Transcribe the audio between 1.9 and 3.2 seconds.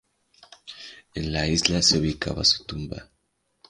ubicaba su tumba.